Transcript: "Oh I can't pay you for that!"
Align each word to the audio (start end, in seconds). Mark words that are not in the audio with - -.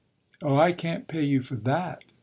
"Oh 0.41 0.57
I 0.57 0.71
can't 0.71 1.07
pay 1.07 1.23
you 1.23 1.41
for 1.43 1.55
that!" 1.57 2.01